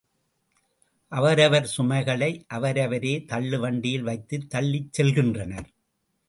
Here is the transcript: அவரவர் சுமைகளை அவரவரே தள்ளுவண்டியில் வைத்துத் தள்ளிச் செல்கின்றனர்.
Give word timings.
அவரவர் 1.11 1.67
சுமைகளை 1.67 2.45
அவரவரே 2.47 3.25
தள்ளுவண்டியில் 3.27 4.01
வைத்துத் 4.01 4.49
தள்ளிச் 4.55 4.89
செல்கின்றனர். 4.97 5.69